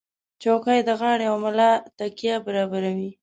چوکۍ 0.41 0.79
د 0.83 0.89
غاړې 0.99 1.25
او 1.31 1.35
ملا 1.43 1.71
تکیه 1.97 2.35
برابروي. 2.45 3.11